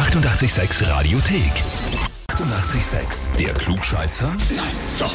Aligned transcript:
886 0.00 0.80
Radiothek. 0.88 2.09
886, 2.44 3.32
der 3.38 3.52
Klugscheißer? 3.52 4.28
Nein, 4.56 4.64
doch. 4.98 5.12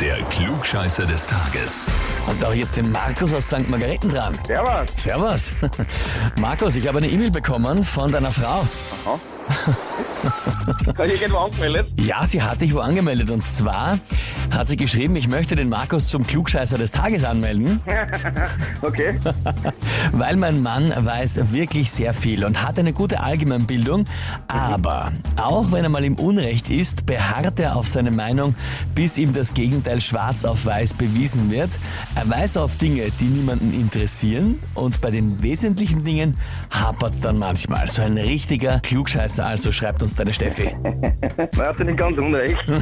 Der 0.00 0.16
Klugscheißer 0.24 1.06
des 1.06 1.24
Tages. 1.24 1.86
Und 2.26 2.44
auch 2.44 2.52
jetzt 2.52 2.76
den 2.76 2.90
Markus 2.90 3.32
aus 3.32 3.46
St. 3.46 3.68
Margareten 3.68 4.10
dran. 4.10 4.36
Servus. 4.44 4.90
Servus. 4.96 5.54
Markus, 6.40 6.74
ich 6.74 6.88
habe 6.88 6.98
eine 6.98 7.08
E-Mail 7.08 7.30
bekommen 7.30 7.84
von 7.84 8.10
deiner 8.10 8.32
Frau. 8.32 8.66
Aha. 9.06 9.20
Habe 10.96 11.08
ich 11.08 11.20
irgendwo 11.20 11.40
angemeldet? 11.40 11.88
Ja, 11.98 12.24
sie 12.24 12.40
hat 12.40 12.60
dich 12.60 12.72
wo 12.72 12.78
angemeldet. 12.78 13.28
Und 13.30 13.44
zwar 13.46 13.98
hat 14.52 14.68
sie 14.68 14.76
geschrieben, 14.76 15.16
ich 15.16 15.26
möchte 15.26 15.56
den 15.56 15.68
Markus 15.68 16.08
zum 16.08 16.24
Klugscheißer 16.24 16.78
des 16.78 16.92
Tages 16.92 17.24
anmelden, 17.24 17.80
Okay. 18.82 19.18
weil 20.12 20.36
mein 20.36 20.62
Mann 20.62 20.92
weiß 20.96 21.52
wirklich 21.52 21.90
sehr 21.90 22.14
viel 22.14 22.44
und 22.44 22.62
hat 22.62 22.78
eine 22.78 22.92
gute 22.92 23.20
Allgemeinbildung. 23.20 24.04
Aber 24.46 25.10
auch 25.40 25.72
wenn 25.72 25.82
er 25.82 25.90
mal 25.90 26.04
im 26.04 26.14
Unrecht 26.32 26.70
ist, 26.70 27.04
beharrt 27.04 27.60
er 27.60 27.76
auf 27.76 27.86
seine 27.86 28.10
Meinung, 28.10 28.54
bis 28.94 29.18
ihm 29.18 29.34
das 29.34 29.52
Gegenteil 29.52 30.00
schwarz 30.00 30.46
auf 30.46 30.64
weiß 30.64 30.94
bewiesen 30.94 31.50
wird. 31.50 31.78
Er 32.14 32.26
weiß 32.26 32.56
auf 32.56 32.76
Dinge, 32.76 33.10
die 33.20 33.26
niemanden 33.26 33.78
interessieren 33.78 34.58
und 34.74 35.02
bei 35.02 35.10
den 35.10 35.42
wesentlichen 35.42 36.04
Dingen 36.04 36.38
hapert's 36.70 37.20
dann 37.20 37.36
manchmal. 37.36 37.86
So 37.86 38.00
ein 38.00 38.16
richtiger 38.16 38.80
Klugscheißer, 38.80 39.44
also 39.44 39.72
schreibt 39.72 40.02
uns 40.02 40.16
deine 40.16 40.32
Steffi. 40.32 40.74
Na, 41.54 41.66
hat 41.66 41.78
nicht 41.80 41.98
ganz 41.98 42.16
unrecht. 42.16 42.56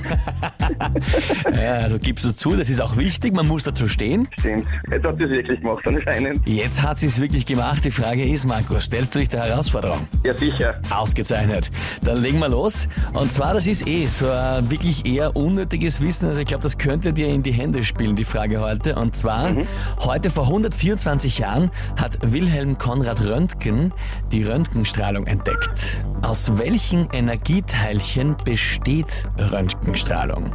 Ja, 1.53 1.75
also 1.75 1.99
gibst 1.99 2.25
du 2.25 2.33
zu, 2.33 2.57
das 2.57 2.71
ist 2.71 2.81
auch 2.81 2.97
wichtig, 2.97 3.35
man 3.35 3.47
muss 3.49 3.65
dazu 3.65 3.89
stehen. 3.89 4.29
Stimmt. 4.39 4.67
Jetzt 4.91 5.05
hat 5.05 5.19
sie 5.19 5.25
es 5.25 5.31
wirklich 5.31 5.61
gemacht, 5.61 5.85
anscheinend. 5.87 6.49
Jetzt 6.49 6.83
hat 6.83 6.99
sie 6.99 7.07
es 7.07 7.21
wirklich 7.21 7.47
gemacht. 7.47 7.85
Die 7.85 7.91
Frage 7.91 8.25
ist, 8.25 8.47
Markus, 8.47 8.85
stellst 8.85 9.15
du 9.15 9.19
dich 9.19 9.29
der 9.29 9.45
Herausforderung? 9.45 10.07
Ja, 10.25 10.35
sicher. 10.35 10.81
Ausgezeichnet. 10.91 11.71
Dann 12.03 12.23
legen 12.23 12.39
wir 12.39 12.49
los. 12.49 12.89
Und 13.13 13.33
zwar, 13.33 13.40
das 13.55 13.67
ist 13.67 13.87
eh 13.87 14.07
so 14.07 14.29
ein 14.29 14.71
wirklich 14.71 15.07
eher 15.07 15.35
unnötiges 15.35 16.03
Wissen. 16.03 16.29
Also 16.29 16.43
ich 16.43 16.47
glaube, 16.47 16.63
das 16.63 16.77
könnte 16.77 17.15
dir 17.15 17.29
in 17.29 17.43
die 17.43 17.53
Hände 17.53 17.85
spielen, 17.85 18.15
die 18.15 18.25
Frage 18.25 18.61
heute. 18.61 18.97
Und 18.97 19.17
zwar, 19.17 19.57
heute 20.01 20.29
vor 20.29 20.45
124 20.45 21.39
Jahren 21.39 21.71
hat 21.99 22.19
Wilhelm 22.21 22.77
Konrad 22.77 23.25
Röntgen 23.25 23.95
die 24.31 24.43
Röntgenstrahlung 24.43 25.27
entdeckt. 25.27 26.05
Aus 26.21 26.59
welchen 26.59 27.09
Energieteilchen 27.13 28.37
besteht 28.45 29.27
Röntgenstrahlung? 29.51 30.55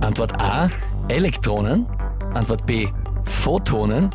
Antwort 0.00 0.40
A, 0.40 0.70
Elektronen. 1.08 1.86
Antwort 2.32 2.64
B, 2.64 2.88
Photonen. 3.24 4.08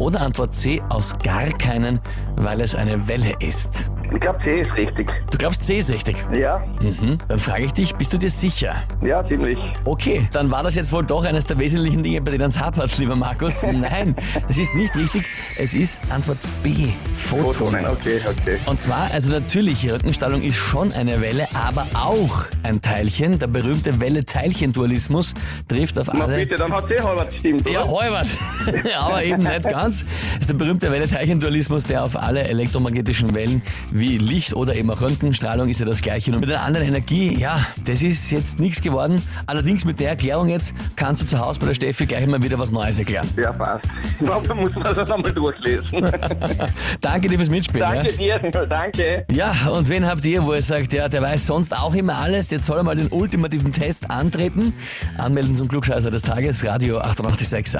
Oder 0.00 0.22
Antwort 0.22 0.56
C, 0.56 0.82
aus 0.88 1.16
gar 1.22 1.46
keinen, 1.50 2.00
weil 2.34 2.62
es 2.62 2.74
eine 2.74 3.06
Welle 3.06 3.34
ist. 3.38 3.92
Ich 4.12 4.20
glaube, 4.20 4.38
C 4.42 4.60
ist 4.60 4.72
richtig. 4.76 5.08
Du 5.30 5.38
glaubst, 5.38 5.62
C 5.62 5.78
ist 5.78 5.90
richtig. 5.90 6.16
Ja, 6.32 6.62
Mhm. 6.80 7.18
Dann 7.28 7.38
frage 7.38 7.64
ich 7.64 7.72
dich, 7.72 7.94
bist 7.94 8.12
du 8.12 8.18
dir 8.18 8.30
sicher? 8.30 8.74
ja, 9.04 9.26
ziemlich. 9.28 9.58
Okay, 9.84 10.28
dann 10.32 10.50
war 10.50 10.62
das 10.62 10.74
jetzt 10.74 10.92
wohl 10.92 11.04
doch 11.04 11.24
eines 11.24 11.46
der 11.46 11.58
wesentlichen 11.58 12.02
Dinge, 12.02 12.20
bei 12.20 12.30
denen 12.32 12.44
es 12.44 12.58
hapert, 12.58 12.96
lieber 12.98 13.16
Markus. 13.16 13.62
Nein, 13.72 14.14
das 14.48 14.58
ist 14.58 14.74
nicht 14.74 14.94
richtig. 14.96 15.24
Es 15.58 15.74
ist 15.74 16.00
Antwort 16.10 16.38
B, 16.62 16.88
Photonen. 17.14 17.52
Photonen, 17.54 17.86
okay, 17.86 18.20
okay. 18.26 18.58
Und 18.66 18.80
zwar, 18.80 19.10
also 19.12 19.30
natürlich, 19.30 19.90
Röntgenstrahlung 19.90 20.42
ist 20.42 20.56
schon 20.56 20.92
eine 20.92 21.20
Welle, 21.20 21.46
aber 21.54 21.86
auch 21.94 22.44
ein 22.62 22.80
Teilchen. 22.80 23.38
Der 23.38 23.46
berühmte 23.46 24.00
Welle-Teilchen-Dualismus 24.00 25.34
trifft 25.68 25.98
auf 25.98 26.08
Na 26.12 26.24
alle... 26.24 26.36
bitte, 26.38 26.56
dann 26.56 26.72
hat 26.72 26.84
sie 26.88 27.02
halber 27.02 27.26
gestimmt, 27.26 27.62
oder? 27.62 27.72
Ja, 27.72 27.84
Heubert. 27.86 28.28
aber 28.98 29.22
eben 29.24 29.42
nicht 29.42 29.68
ganz. 29.68 30.04
Das 30.04 30.40
ist 30.40 30.50
der 30.50 30.54
berühmte 30.54 30.90
Welle-Teilchen-Dualismus, 30.90 31.84
der 31.84 32.02
auf 32.04 32.16
alle 32.16 32.42
elektromagnetischen 32.44 33.34
Wellen 33.34 33.62
wie 34.00 34.18
Licht 34.18 34.54
oder 34.54 34.74
eben 34.74 34.90
auch 34.90 35.00
Röntgenstrahlung 35.00 35.68
ist 35.68 35.78
ja 35.78 35.86
das 35.86 36.00
gleiche. 36.00 36.30
Nur 36.30 36.40
mit 36.40 36.50
einer 36.50 36.62
anderen 36.62 36.88
Energie, 36.88 37.38
ja, 37.38 37.64
das 37.84 38.02
ist 38.02 38.30
jetzt 38.30 38.58
nichts 38.58 38.80
geworden. 38.80 39.22
Allerdings 39.46 39.84
mit 39.84 40.00
der 40.00 40.10
Erklärung 40.10 40.48
jetzt 40.48 40.74
kannst 40.96 41.22
du 41.22 41.26
zu 41.26 41.38
Hause 41.38 41.60
bei 41.60 41.66
der 41.66 41.74
Steffi 41.74 42.06
gleich 42.06 42.26
mal 42.26 42.42
wieder 42.42 42.58
was 42.58 42.70
Neues 42.70 42.98
erklären. 42.98 43.28
Ja, 43.36 43.52
passt. 43.52 43.88
Ich 44.20 44.26
glaube, 44.26 44.46
da 44.46 44.54
muss 44.54 44.70
man 44.74 44.82
das 44.82 45.10
einmal 45.10 45.32
durchlesen. 45.32 46.02
Danke 47.00 47.28
dir 47.28 47.36
fürs 47.36 47.50
Mitspielen. 47.50 47.88
danke 47.88 48.12
dir, 48.12 48.66
danke. 48.68 49.26
Ja? 49.30 49.52
ja, 49.52 49.70
und 49.70 49.88
wen 49.88 50.06
habt 50.06 50.24
ihr, 50.24 50.44
wo 50.44 50.52
ihr 50.52 50.62
sagt, 50.62 50.92
ja, 50.92 51.08
der 51.08 51.22
weiß 51.22 51.46
sonst 51.46 51.76
auch 51.76 51.94
immer 51.94 52.18
alles, 52.18 52.50
jetzt 52.50 52.66
soll 52.66 52.78
er 52.78 52.84
mal 52.84 52.96
den 52.96 53.08
ultimativen 53.08 53.72
Test 53.72 54.10
antreten? 54.10 54.74
Anmelden 55.16 55.56
zum 55.56 55.68
Klugscheißer 55.68 56.10
des 56.10 56.22
Tages, 56.22 56.64
Radio 56.64 56.98
886. 56.98 57.79